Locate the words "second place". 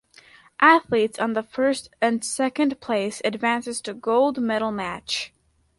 2.25-3.21